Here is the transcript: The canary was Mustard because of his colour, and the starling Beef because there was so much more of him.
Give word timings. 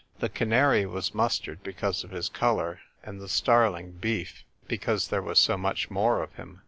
The 0.19 0.29
canary 0.29 0.87
was 0.87 1.13
Mustard 1.13 1.61
because 1.61 2.03
of 2.03 2.09
his 2.09 2.27
colour, 2.27 2.79
and 3.03 3.21
the 3.21 3.29
starling 3.29 3.91
Beef 3.99 4.43
because 4.67 5.09
there 5.09 5.21
was 5.21 5.37
so 5.37 5.57
much 5.57 5.91
more 5.91 6.23
of 6.23 6.33
him. 6.33 6.59